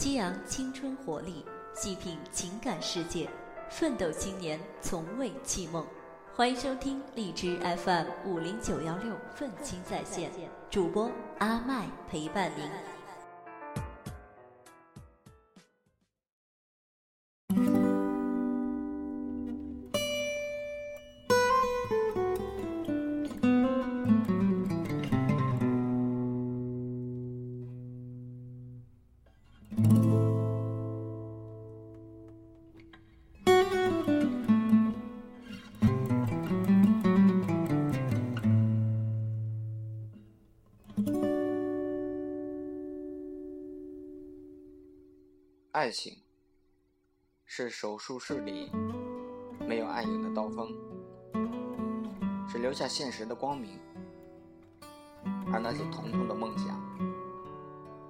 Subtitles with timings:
[0.00, 1.44] 激昂青春活力，
[1.74, 3.28] 细品情感世界，
[3.68, 5.86] 奋斗青年从未弃梦。
[6.34, 10.30] 欢迎收听荔枝 FM 五零九幺六愤青在线，
[10.70, 12.66] 主播阿麦陪伴您。
[45.80, 46.14] 爱情
[47.46, 48.70] 是手术室里
[49.66, 50.68] 没有暗影的刀锋，
[52.46, 53.80] 只留下现实的光明，
[55.50, 56.78] 而那些疼痛的梦想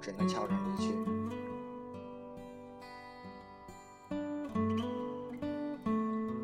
[0.00, 0.92] 只能悄然离去。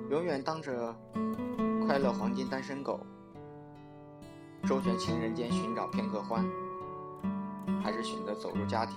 [0.08, 0.95] 永远当着
[1.84, 3.01] 快乐黄金单身狗，
[4.62, 6.48] 周旋情人间寻找片刻欢，
[7.83, 8.97] 还是选择走入家庭？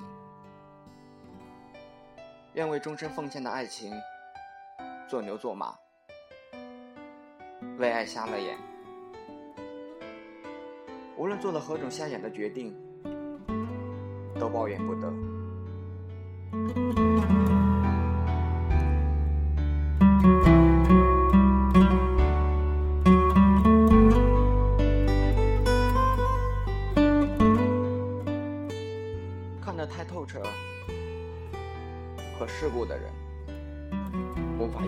[2.60, 3.94] 愿为终身奉献的爱情
[5.08, 5.74] 做牛做马，
[7.78, 8.58] 为爱瞎了眼。
[11.16, 12.76] 无论做了何种瞎眼的决定，
[14.38, 15.29] 都抱怨不得。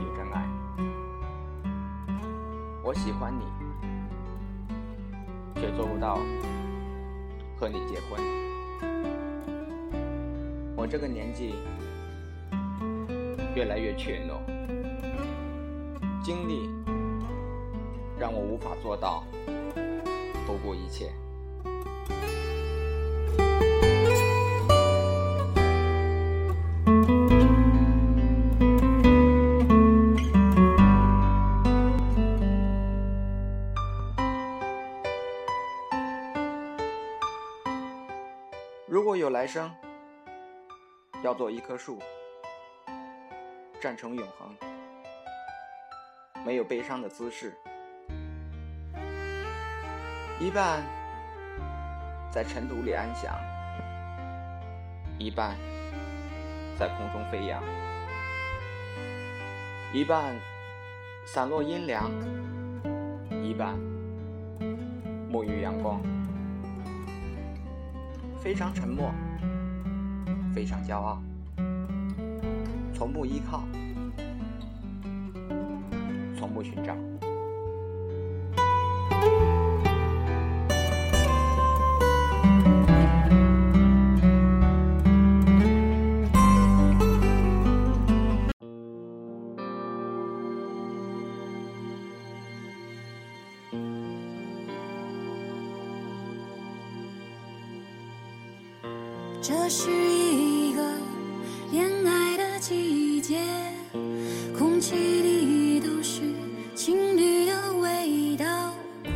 [0.03, 0.47] 有真爱。
[2.83, 3.45] 我喜欢你，
[5.59, 6.17] 却做不到
[7.57, 8.19] 和你结婚。
[10.75, 11.53] 我这个年纪
[13.55, 14.41] 越来越怯懦，
[16.23, 16.69] 经历
[18.19, 19.23] 让我无法做到
[20.47, 21.11] 不顾一切。
[39.41, 39.71] 来生，
[41.23, 41.97] 要做一棵树，
[43.81, 44.55] 站成永恒，
[46.45, 47.57] 没有悲伤的姿势，
[50.39, 50.83] 一半
[52.31, 53.33] 在尘土里安详，
[55.17, 55.57] 一半
[56.77, 57.63] 在空中飞扬，
[59.91, 60.35] 一半
[61.25, 62.11] 散落阴凉，
[63.43, 63.75] 一半
[65.31, 65.99] 沐浴阳光。
[68.43, 69.13] 非常沉默，
[70.53, 71.21] 非常骄傲，
[72.93, 73.63] 从不依靠，
[76.37, 76.93] 从不寻找。
[99.43, 100.83] 这是一个
[101.71, 103.39] 恋爱的季节，
[104.55, 106.21] 空气里都是
[106.75, 108.45] 情侣的味道。
[109.03, 109.09] 孤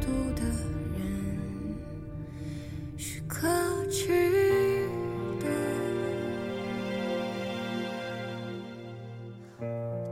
[0.00, 0.42] 独的
[0.96, 1.76] 人
[2.96, 3.46] 是可
[3.90, 4.88] 耻
[5.40, 5.46] 的。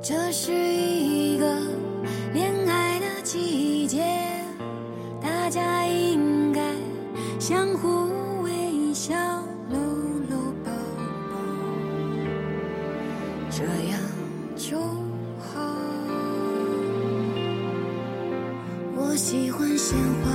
[0.02, 1.46] 这是一个
[2.34, 4.04] 恋爱的季节，
[5.22, 6.60] 大家应该
[7.40, 9.14] 相互微笑。
[19.14, 20.32] 我喜欢鲜花，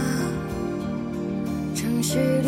[1.75, 2.47] 城市里